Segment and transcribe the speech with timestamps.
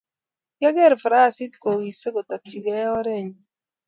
[0.57, 3.33] kiageer farasit kowisei kotokchikei oret nyu